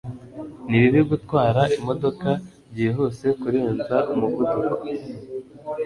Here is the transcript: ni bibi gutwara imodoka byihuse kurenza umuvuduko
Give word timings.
ni 0.67 0.77
bibi 0.81 1.01
gutwara 1.11 1.61
imodoka 1.77 2.29
byihuse 2.71 3.27
kurenza 3.41 3.97
umuvuduko 4.13 4.75